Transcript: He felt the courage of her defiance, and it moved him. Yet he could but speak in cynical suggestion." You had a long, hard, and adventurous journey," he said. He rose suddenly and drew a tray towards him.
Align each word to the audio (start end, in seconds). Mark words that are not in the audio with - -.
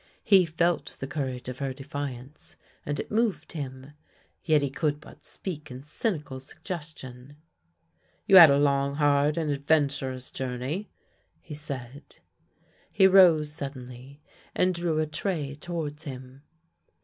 He 0.23 0.47
felt 0.47 0.97
the 0.99 1.05
courage 1.05 1.47
of 1.47 1.59
her 1.59 1.73
defiance, 1.73 2.55
and 2.87 2.99
it 2.99 3.11
moved 3.11 3.51
him. 3.51 3.91
Yet 4.43 4.63
he 4.63 4.71
could 4.71 4.99
but 4.99 5.25
speak 5.25 5.69
in 5.69 5.83
cynical 5.83 6.39
suggestion." 6.39 7.37
You 8.25 8.37
had 8.37 8.49
a 8.49 8.57
long, 8.57 8.95
hard, 8.95 9.37
and 9.37 9.51
adventurous 9.51 10.31
journey," 10.31 10.89
he 11.39 11.53
said. 11.53 12.17
He 12.91 13.05
rose 13.05 13.51
suddenly 13.53 14.19
and 14.55 14.73
drew 14.73 14.97
a 14.97 15.05
tray 15.05 15.53
towards 15.53 16.05
him. 16.05 16.41